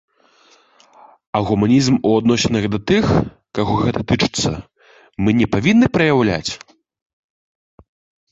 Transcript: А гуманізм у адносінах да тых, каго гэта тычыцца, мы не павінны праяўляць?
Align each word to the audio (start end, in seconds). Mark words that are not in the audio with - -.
А 1.39 1.39
гуманізм 1.49 1.97
у 2.11 2.13
адносінах 2.21 2.63
да 2.75 2.79
тых, 2.91 3.05
каго 3.59 3.73
гэта 3.83 3.99
тычыцца, 4.11 4.53
мы 5.27 5.37
не 5.41 5.47
павінны 5.57 5.87
праяўляць? 5.99 6.51